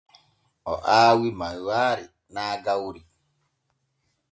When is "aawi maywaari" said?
0.97-2.05